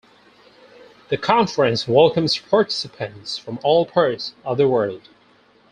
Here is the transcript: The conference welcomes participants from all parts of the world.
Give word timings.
The 1.09 1.17
conference 1.17 1.87
welcomes 1.87 2.35
participants 2.35 3.37
from 3.37 3.59
all 3.63 3.85
parts 3.85 4.33
of 4.43 4.57
the 4.57 4.67
world. 4.67 5.09